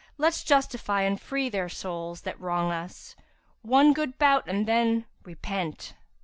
[0.17, 3.15] let's justify and free their souls * That wrong us;
[3.61, 5.93] one good bout and then—repent!'''